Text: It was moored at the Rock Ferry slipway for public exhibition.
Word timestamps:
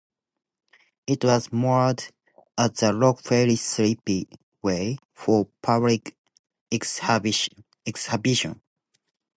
It 1.05 1.23
was 1.23 1.51
moored 1.53 2.03
at 2.57 2.77
the 2.77 2.91
Rock 2.91 3.19
Ferry 3.21 3.55
slipway 3.55 4.97
for 5.13 5.45
public 5.61 6.17
exhibition. 6.71 7.63